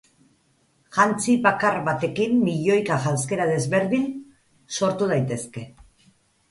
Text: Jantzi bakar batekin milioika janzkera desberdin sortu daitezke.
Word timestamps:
Jantzi 0.97 1.35
bakar 1.43 1.77
batekin 1.89 2.41
milioika 2.47 2.99
janzkera 3.05 3.49
desberdin 3.55 4.09
sortu 4.81 5.13
daitezke. 5.17 5.71